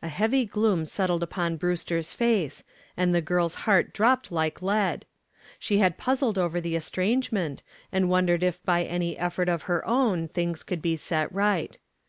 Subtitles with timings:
[0.00, 2.62] A heavy gloom settled upon Brewster's face,
[2.96, 5.06] and the girl's heart dropped like lead.
[5.58, 10.28] She had puzzled over the estrangement, and wondered if by any effort of her own
[10.28, 11.76] things could be set right.